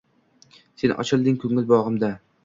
Sen 0.83 0.93
ochilding 1.03 1.37
ko’ngil 1.43 1.67
bog’imda. 1.73 2.11